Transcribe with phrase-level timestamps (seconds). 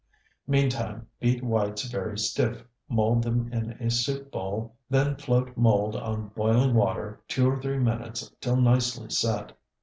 [0.47, 6.29] Meantime beat whites very stiff, mold them in a soup bowl, then float mold on
[6.29, 9.55] boiling water two or three minutes till nicely set.